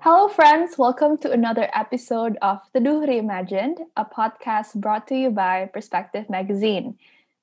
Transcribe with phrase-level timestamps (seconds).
[0.00, 0.78] Hello, friends.
[0.78, 6.96] Welcome to another episode of Teduh Reimagined, a podcast brought to you by Perspective Magazine.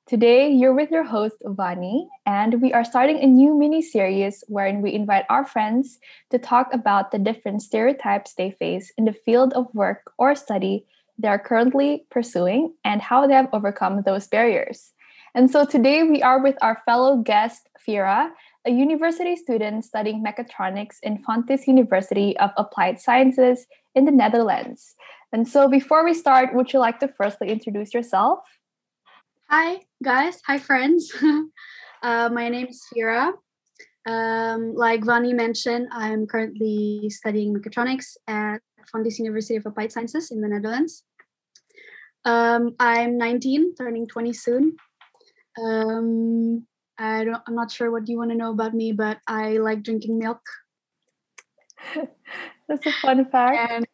[0.07, 4.81] Today, you're with your host, Vani, and we are starting a new mini series wherein
[4.81, 5.99] we invite our friends
[6.29, 10.85] to talk about the different stereotypes they face in the field of work or study
[11.17, 14.93] they are currently pursuing and how they have overcome those barriers.
[15.33, 18.29] And so today, we are with our fellow guest, Fira,
[18.65, 24.95] a university student studying mechatronics in Fontys University of Applied Sciences in the Netherlands.
[25.33, 28.39] And so, before we start, would you like to firstly introduce yourself?
[29.49, 30.41] Hi, guys.
[30.47, 31.11] Hi, friends.
[32.01, 33.33] uh, my name is Fira.
[34.07, 40.41] Um, like Vani mentioned, I'm currently studying mechatronics at Fontys University of Applied Sciences in
[40.41, 41.03] the Netherlands.
[42.25, 44.77] Um, I'm 19, turning 20 soon.
[45.61, 46.65] Um,
[46.97, 47.41] I don't.
[47.47, 50.41] I'm not sure what you want to know about me, but I like drinking milk.
[52.67, 53.71] That's a fun fact.
[53.71, 53.85] And,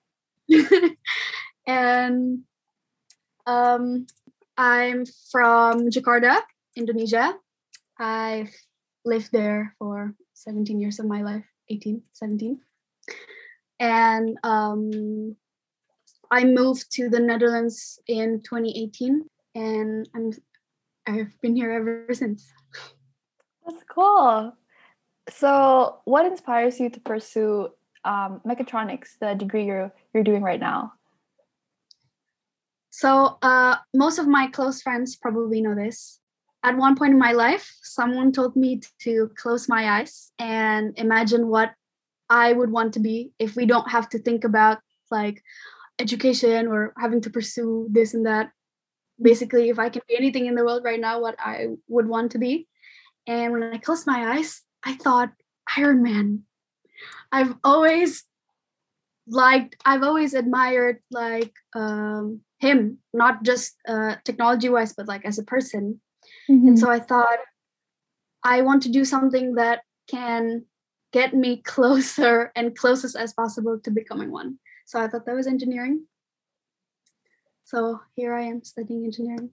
[1.68, 2.40] and
[3.46, 4.08] um,
[4.58, 6.42] I'm from Jakarta,
[6.76, 7.36] Indonesia.
[8.00, 8.54] I've
[9.04, 12.60] lived there for 17 years of my life, 18, 17.
[13.82, 15.36] And um,
[16.30, 20.32] I moved to the Netherlands in 2018, and I'm
[21.08, 22.54] I've been here ever since.
[23.66, 24.54] That's cool.
[25.30, 27.70] So, what inspires you to pursue
[28.06, 30.94] um, mechatronics, the degree you're you're doing right now?
[32.92, 36.20] So, uh, most of my close friends probably know this.
[36.64, 41.48] At one point in my life, someone told me to close my eyes and imagine
[41.48, 41.74] what
[42.32, 44.80] I would want to be if we don't have to think about
[45.12, 45.44] like
[46.00, 48.52] education or having to pursue this and that.
[49.22, 52.32] Basically, if I can be anything in the world right now, what I would want
[52.32, 52.68] to be.
[53.28, 55.30] And when I closed my eyes, I thought
[55.78, 56.44] Iron Man.
[57.32, 58.24] I've always
[59.28, 65.38] liked, I've always admired like um, him, not just uh, technology wise, but like as
[65.38, 66.02] a person.
[66.50, 66.68] Mm-hmm.
[66.70, 67.40] And so I thought,
[68.44, 70.66] I want to do something that can
[71.12, 74.60] get me closer and closest as possible to becoming one.
[74.86, 76.06] So I thought that was engineering.
[77.64, 79.52] So here I am studying engineering.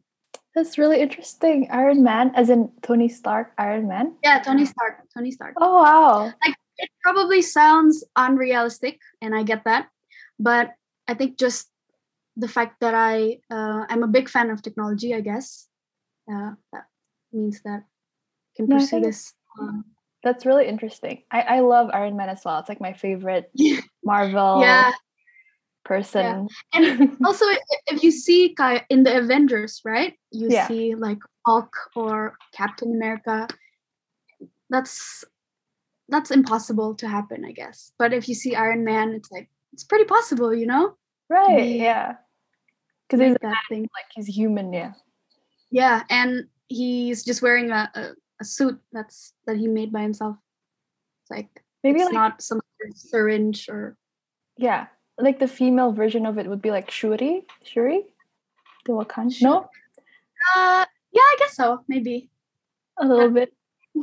[0.54, 1.68] That's really interesting.
[1.70, 4.16] Iron Man, as in Tony Stark, Iron Man?
[4.24, 5.06] Yeah, Tony Stark.
[5.14, 5.54] Tony Stark.
[5.60, 6.24] Oh, wow.
[6.44, 9.88] Like, it probably sounds unrealistic, and I get that.
[10.38, 10.74] But
[11.06, 11.68] I think just
[12.36, 15.68] the fact that I uh, I'm a big fan of technology, I guess,
[16.30, 16.86] uh, that
[17.32, 19.34] means that I can pursue yeah, this.
[19.60, 19.84] Um,
[20.22, 21.22] that's really interesting.
[21.30, 22.58] I, I love Iron Man as well.
[22.58, 23.50] It's like my favorite
[24.04, 24.92] Marvel yeah
[25.88, 26.48] person.
[26.74, 26.80] Yeah.
[26.80, 27.44] And also,
[27.86, 28.54] if you see
[28.90, 30.14] in the Avengers, right?
[30.30, 30.68] You yeah.
[30.68, 33.48] see like Hulk or Captain America.
[34.70, 35.24] That's
[36.10, 37.90] that's impossible to happen, I guess.
[37.98, 40.94] But if you see Iron Man, it's like it's pretty possible, you know?
[41.30, 41.76] Right.
[41.76, 42.16] Yeah.
[43.08, 43.82] Because he's that thing.
[43.82, 44.72] Like he's human.
[44.72, 44.92] Yeah.
[45.70, 50.36] Yeah, and he's just wearing a, a, a suit that's that he made by himself.
[51.22, 52.60] It's like maybe it's like, not some
[52.94, 53.96] syringe or
[54.56, 54.86] yeah
[55.18, 58.04] like the female version of it would be like Shuri, Shuri,
[58.86, 59.42] the Wakanda.
[59.42, 59.68] No.
[60.54, 61.80] Uh, yeah, I guess so.
[61.88, 62.30] Maybe
[62.98, 63.52] a little bit.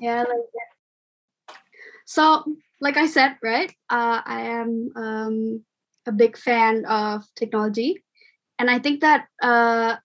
[0.00, 1.56] yeah, like that.
[2.06, 2.44] So,
[2.80, 3.70] like I said, right?
[3.90, 5.64] Uh, I am um,
[6.06, 8.02] a big fan of technology,
[8.58, 9.96] and I think that uh,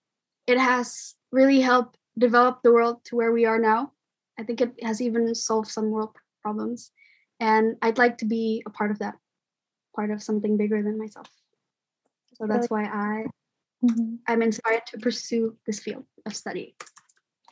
[0.46, 3.92] it has really helped develop the world to where we are now.
[4.38, 6.90] I think it has even solved some world problems,
[7.40, 9.14] and I'd like to be a part of that
[9.94, 11.28] part of something bigger than myself.
[12.34, 13.24] So that's why I
[13.84, 14.14] mm-hmm.
[14.28, 16.76] I'm inspired to pursue this field of study.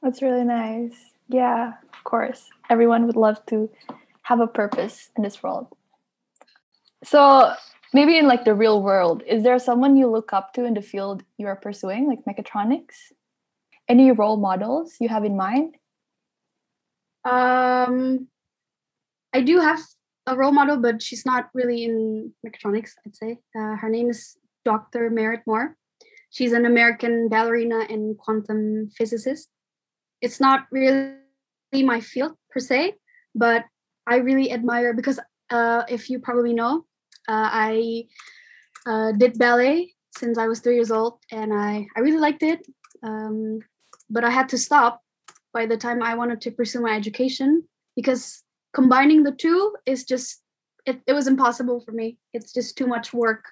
[0.03, 0.95] That's really nice.
[1.29, 2.51] Yeah, of course.
[2.71, 3.69] Everyone would love to
[4.23, 5.67] have a purpose in this world.
[7.03, 7.53] So
[7.93, 10.83] maybe in like the real world, is there someone you look up to in the
[10.83, 13.13] field you are pursuing, like mechatronics?
[13.89, 15.77] Any role models you have in mind?
[17.25, 18.29] Um,
[19.33, 19.81] I do have
[20.27, 23.39] a role model, but she's not really in mechatronics, I'd say.
[23.57, 25.11] Uh, her name is Dr.
[25.11, 25.77] Merritt Moore.
[26.31, 29.49] She's an American ballerina and quantum physicist.
[30.21, 31.15] It's not really
[31.73, 32.95] my field per se,
[33.35, 33.65] but
[34.07, 36.85] I really admire because uh, if you probably know,
[37.29, 38.05] uh, I
[38.87, 42.67] uh, did ballet since I was three years old, and I I really liked it.
[43.03, 43.61] Um,
[44.11, 45.03] but I had to stop
[45.53, 47.65] by the time I wanted to pursue my education
[47.95, 48.43] because
[48.75, 50.43] combining the two is just
[50.85, 53.45] it, it was impossible for me it's just too much work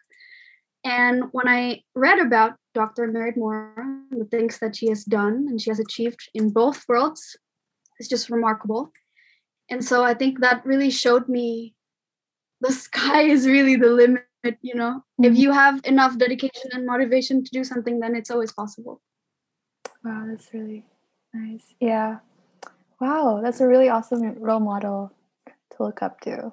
[0.85, 3.07] and when i read about Dr.
[3.07, 3.73] Merritt Moore,
[4.11, 7.37] the things that she has done and she has achieved in both worlds
[8.01, 8.91] is just remarkable.
[9.71, 11.75] And so I think that really showed me
[12.61, 14.25] the sky is really the limit,
[14.61, 15.03] you know.
[15.21, 15.25] Mm-hmm.
[15.25, 19.01] If you have enough dedication and motivation to do something, then it's always possible.
[20.05, 20.85] Wow, that's really
[21.33, 21.75] nice.
[21.81, 22.19] Yeah.
[23.01, 25.13] Wow, that's a really awesome role model
[25.47, 26.53] to look up to.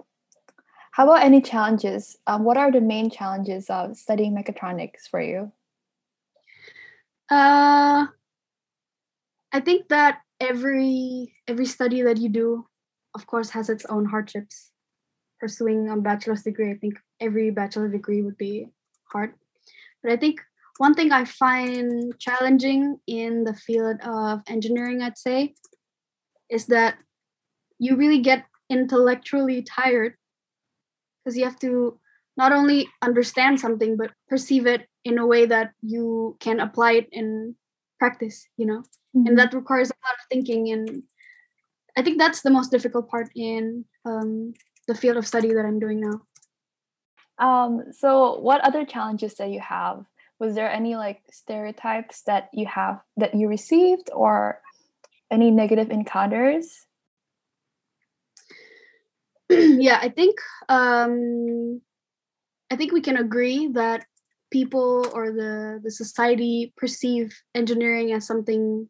[0.92, 2.18] How about any challenges?
[2.28, 5.52] Um, what are the main challenges of studying mechatronics for you?
[7.30, 8.08] Uh,
[9.54, 12.68] I think that every every study that you do,
[13.16, 14.72] of course, has its own hardships.
[15.40, 18.68] Pursuing a bachelor's degree, I think every bachelor degree would be
[19.12, 19.34] hard.
[20.04, 20.42] But I think
[20.78, 25.54] one thing I find challenging in the field of engineering, I'd say,
[26.50, 26.98] is that
[27.80, 30.16] you really get intellectually tired
[31.24, 32.00] because you have to
[32.38, 37.10] not only understand something but perceive it in a way that you can apply it
[37.12, 37.56] in
[38.00, 38.84] practice you know?
[39.16, 39.28] Mm-hmm.
[39.28, 41.04] and that requires a lot of thinking and
[41.98, 44.54] i think that's the most difficult part in um,
[44.88, 46.22] the field of study that i'm doing now.
[47.38, 50.06] Um, so what other challenges that you have
[50.42, 54.60] was there any like stereotypes that you have that you received or
[55.30, 56.88] any negative encounters?
[59.52, 61.80] Yeah i think um
[62.72, 64.06] i think we can agree that
[64.50, 68.88] people or the the society perceive engineering as something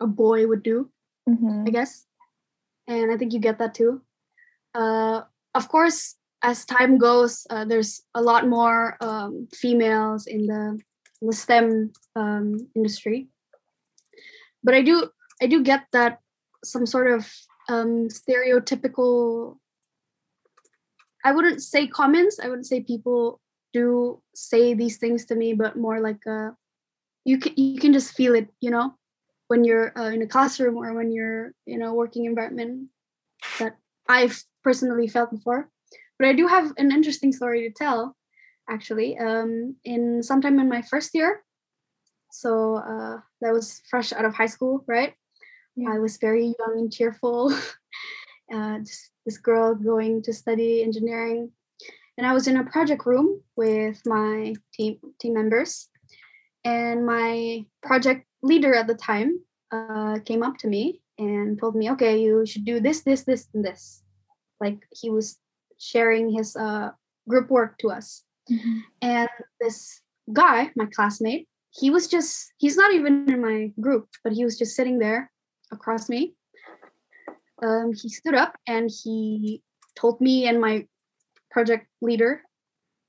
[0.00, 0.88] a boy would do
[1.28, 1.64] mm-hmm.
[1.66, 2.06] i guess.
[2.88, 4.00] And i think you get that too.
[4.74, 10.78] Uh of course as time goes uh, there's a lot more um, females in the,
[11.20, 13.28] in the stem um, industry.
[14.64, 15.10] But i do
[15.42, 16.18] i do get that
[16.64, 17.30] some sort of
[17.68, 19.56] um, stereotypical
[21.24, 23.40] i wouldn't say comments i wouldn't say people
[23.72, 26.50] do say these things to me but more like uh,
[27.24, 28.94] you can you can just feel it you know
[29.48, 32.88] when you're uh, in a classroom or when you're in a working environment
[33.58, 33.76] that
[34.08, 35.68] i've personally felt before
[36.18, 38.16] but i do have an interesting story to tell
[38.70, 41.42] actually um, in sometime in my first year
[42.30, 45.14] so uh, that was fresh out of high school right
[45.76, 45.90] yeah.
[45.92, 47.52] I was very young and cheerful.
[48.54, 51.50] uh, just this girl going to study engineering,
[52.18, 55.88] and I was in a project room with my team team members,
[56.64, 61.90] and my project leader at the time uh, came up to me and told me,
[61.92, 64.02] "Okay, you should do this, this, this, and this."
[64.60, 65.38] Like he was
[65.82, 66.90] sharing his uh,
[67.28, 68.78] group work to us, mm-hmm.
[69.02, 69.28] and
[69.60, 70.00] this
[70.32, 74.58] guy, my classmate, he was just he's not even in my group, but he was
[74.58, 75.30] just sitting there
[75.72, 76.34] across me.
[77.62, 79.62] Um, he stood up and he
[79.94, 80.86] told me and my
[81.50, 82.42] project leader,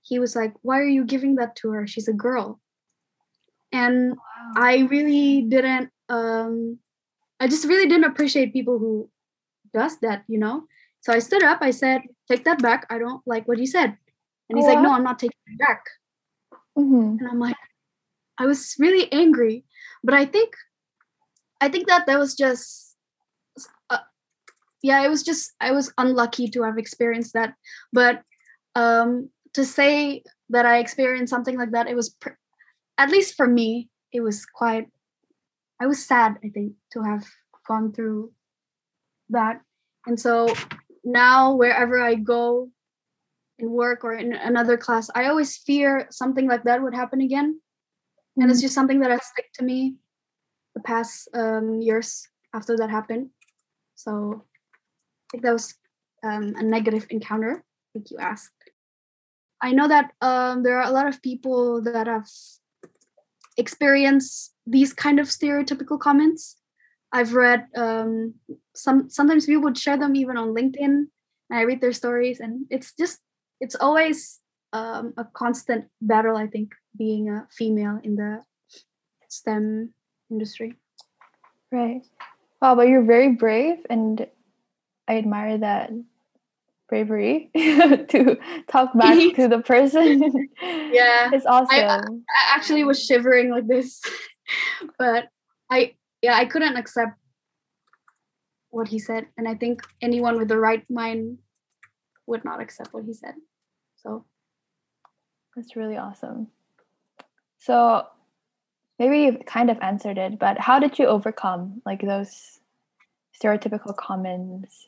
[0.01, 1.87] he was like, Why are you giving that to her?
[1.87, 2.59] She's a girl.
[3.71, 4.51] And wow.
[4.55, 6.77] I really didn't, um,
[7.39, 9.09] I just really didn't appreciate people who
[9.73, 10.65] does that, you know?
[11.01, 12.85] So I stood up, I said, Take that back.
[12.89, 13.97] I don't like what you said.
[14.49, 15.83] And he's like, No, I'm not taking it back.
[16.77, 17.17] Mm-hmm.
[17.19, 17.55] And I'm like,
[18.37, 19.65] I was really angry.
[20.03, 20.53] But I think
[21.61, 22.97] I think that that was just,
[23.89, 23.99] uh,
[24.81, 27.53] yeah, it was just I was unlucky to have experienced that.
[27.93, 28.21] But
[28.75, 32.39] um, to say that I experienced something like that, it was, pr-
[32.97, 34.87] at least for me, it was quite.
[35.79, 36.37] I was sad.
[36.43, 37.25] I think to have
[37.65, 38.31] gone through
[39.29, 39.61] that,
[40.05, 40.53] and so
[41.03, 42.69] now wherever I go
[43.59, 47.59] in work or in another class, I always fear something like that would happen again.
[48.37, 48.65] And it's mm-hmm.
[48.65, 49.95] just something that has stuck to me
[50.75, 53.29] the past um, years after that happened.
[53.95, 55.75] So I think that was
[56.23, 57.63] um, a negative encounter.
[57.63, 58.51] I think you asked.
[59.61, 62.27] I know that um, there are a lot of people that have
[63.57, 66.57] experienced these kind of stereotypical comments.
[67.11, 68.33] I've read um,
[68.75, 69.09] some.
[69.09, 71.07] Sometimes people would share them even on LinkedIn, and
[71.51, 73.19] I read their stories, and it's just
[73.59, 74.39] it's always
[74.73, 76.35] um, a constant battle.
[76.35, 78.41] I think being a female in the
[79.29, 79.93] STEM
[80.29, 80.75] industry.
[81.71, 82.01] Right.
[82.61, 84.25] Wow, but you're very brave and
[85.07, 85.91] I admire that
[86.87, 88.37] bravery to
[88.69, 90.49] talk back to the person.
[90.61, 91.29] yeah.
[91.33, 91.67] It's awesome.
[91.75, 94.01] I, I actually was shivering like this.
[94.97, 95.27] but
[95.69, 97.17] I yeah, I couldn't accept
[98.73, 99.27] what he said.
[99.37, 101.37] And I think anyone with the right mind
[102.25, 103.35] would not accept what he said.
[103.95, 104.25] So
[105.55, 106.47] that's really awesome.
[107.59, 108.07] So
[108.99, 112.59] maybe you've kind of answered it, but how did you overcome like those
[113.39, 114.87] stereotypical comments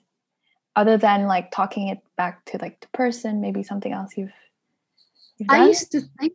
[0.76, 4.34] other than like talking it back to like the person, maybe something else you've,
[5.38, 6.34] you've I used to think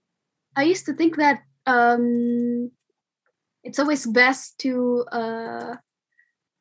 [0.57, 2.71] I used to think that um,
[3.63, 5.75] it's always best to uh,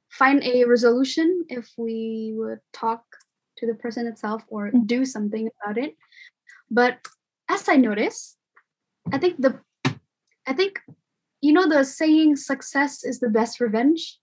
[0.09, 3.03] find a resolution if we would talk
[3.57, 4.87] to the person itself or Mm.
[4.87, 5.97] do something about it.
[6.71, 6.99] But
[7.49, 8.37] as I notice,
[9.11, 9.59] I think the
[10.47, 10.81] I think
[11.41, 14.19] you know the saying success is the best revenge.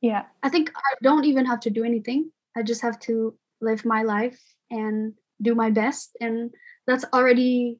[0.00, 0.26] Yeah.
[0.42, 2.30] I think I don't even have to do anything.
[2.56, 4.40] I just have to live my life
[4.70, 6.54] and do my best and
[6.86, 7.78] that's already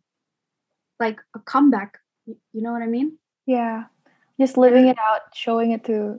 [0.98, 1.98] like a comeback.
[2.26, 3.18] You know what I mean?
[3.46, 3.84] Yeah.
[4.40, 6.18] Just living it out, showing it to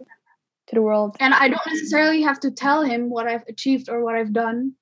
[0.68, 1.16] to the world.
[1.20, 4.74] And I don't necessarily have to tell him what I've achieved or what I've done.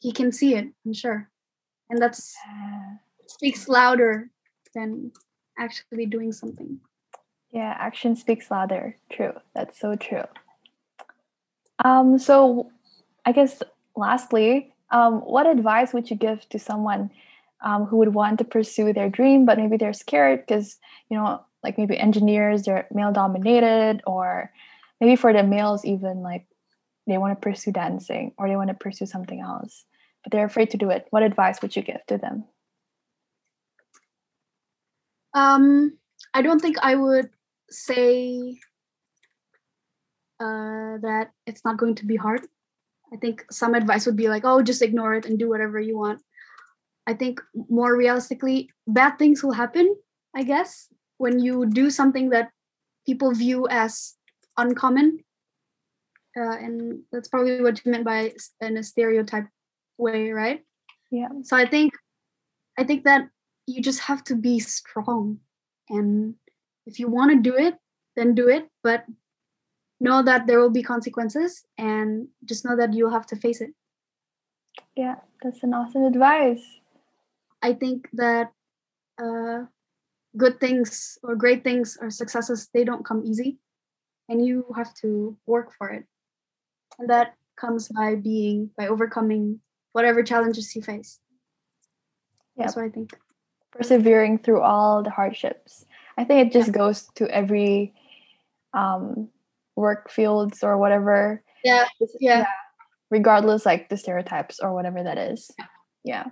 [0.00, 1.30] He can see it, I'm sure.
[1.90, 2.18] And that
[3.26, 4.30] speaks louder
[4.74, 5.12] than
[5.58, 6.80] actually doing something.
[7.50, 8.96] Yeah, action speaks louder.
[9.12, 9.32] True.
[9.54, 10.24] That's so true.
[11.84, 12.70] Um, so
[13.24, 13.62] I guess
[13.96, 17.10] lastly, um, what advice would you give to someone
[17.62, 21.42] um, who would want to pursue their dream, but maybe they're scared because, you know,
[21.62, 24.50] like maybe engineers, they're male dominated, or
[25.00, 26.46] maybe for the males, even like
[27.06, 29.84] they want to pursue dancing or they want to pursue something else,
[30.22, 31.06] but they're afraid to do it.
[31.10, 32.44] What advice would you give to them?
[35.34, 35.98] Um,
[36.32, 37.30] I don't think I would
[37.68, 38.58] say
[40.40, 42.42] uh, that it's not going to be hard.
[43.12, 45.98] I think some advice would be like, oh, just ignore it and do whatever you
[45.98, 46.20] want.
[47.06, 49.94] I think more realistically, bad things will happen,
[50.34, 52.50] I guess, when you do something that
[53.06, 54.14] people view as
[54.56, 55.18] uncommon.
[56.36, 59.46] Uh, and that's probably what you meant by in a stereotype
[59.98, 60.64] way, right?
[61.10, 61.28] Yeah.
[61.42, 61.92] so i think
[62.76, 63.28] i think that
[63.66, 65.38] you just have to be strong
[65.88, 66.34] and
[66.86, 67.76] if you want to do it
[68.16, 69.04] then do it but
[70.00, 73.70] know that there will be consequences and just know that you'll have to face it
[74.96, 76.64] Yeah, that's an awesome advice.
[77.62, 78.50] i think that
[79.22, 79.66] uh,
[80.36, 83.58] good things or great things or successes they don't come easy
[84.28, 86.04] and you have to work for it.
[86.98, 89.60] And that comes by being by overcoming
[89.92, 91.20] whatever challenges you face.
[92.56, 93.16] That's what i think.
[93.72, 95.84] Persevering through all the hardships.
[96.16, 97.92] I think it just goes to every
[98.72, 99.28] um,
[99.74, 101.86] work fields or whatever, yeah
[102.20, 102.46] yeah.
[103.10, 105.50] regardless like the stereotypes or whatever that is.
[106.04, 106.26] Yeah.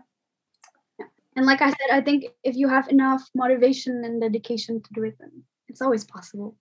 [1.34, 5.04] And like I said, I think if you have enough motivation and dedication to do
[5.04, 5.30] it, then
[5.68, 6.56] it's always possible.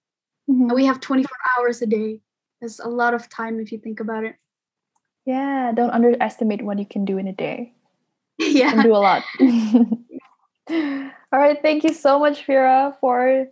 [0.50, 0.69] Mhm.
[0.69, 2.21] And we have 24 hours a day.
[2.60, 4.36] There's a lot of time if you think about it.
[5.25, 5.71] Yeah.
[5.74, 7.74] Don't underestimate what you can do in a day.
[8.39, 8.71] You yeah.
[8.71, 9.24] can do a lot.
[10.69, 11.62] all right.
[11.62, 13.48] Thank you so much, Fira, for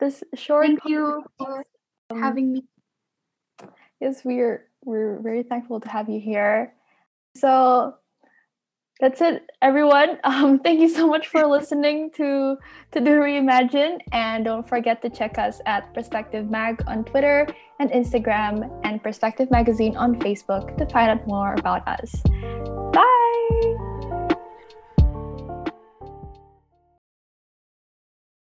[0.00, 0.66] this short.
[0.66, 1.64] Thank you for
[2.10, 2.64] um, having me.
[4.00, 6.74] yes we're we're very thankful to have you here
[7.36, 7.94] so
[9.00, 10.18] that's it everyone.
[10.24, 12.56] Um thank you so much for listening to
[12.92, 13.98] to do reimagine.
[14.12, 17.46] And don't forget to check us at perspective mag on twitter
[17.80, 22.73] and instagram and perspective magazine on facebook to find out more about us